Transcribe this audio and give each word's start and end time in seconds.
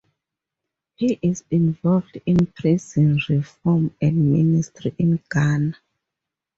He 0.95 1.19
is 1.21 1.43
involved 1.51 2.19
in 2.25 2.47
prison 2.47 3.19
reform 3.29 3.95
and 4.01 4.31
ministry 4.33 4.95
in 4.97 5.21
Ghana. 5.29 5.75